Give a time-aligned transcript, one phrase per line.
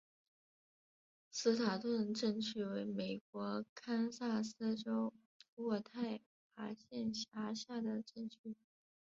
[1.29, 5.13] 斯坦顿镇区为美国堪萨斯州
[5.57, 6.19] 渥太
[6.55, 8.55] 华县辖下的镇区。